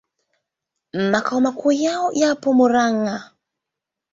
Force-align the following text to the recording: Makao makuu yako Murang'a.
Makao 1.11 1.39
makuu 1.45 1.71
yako 2.19 2.49
Murang'a. 2.57 3.15